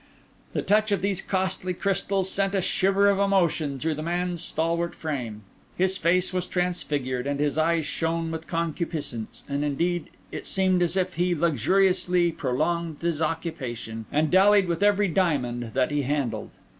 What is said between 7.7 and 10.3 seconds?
shone with concupiscence; indeed